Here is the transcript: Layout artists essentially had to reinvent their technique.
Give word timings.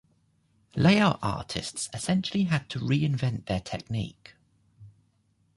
Layout 0.75 1.19
artists 1.21 1.87
essentially 1.93 2.45
had 2.45 2.67
to 2.71 2.79
reinvent 2.79 3.45
their 3.45 3.59
technique. 3.59 4.33